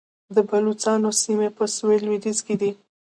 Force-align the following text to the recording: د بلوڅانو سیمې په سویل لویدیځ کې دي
د 0.35 0.37
بلوڅانو 0.49 1.09
سیمې 1.21 1.49
په 1.57 1.63
سویل 1.75 2.01
لویدیځ 2.05 2.39
کې 2.45 2.55
دي 2.61 2.71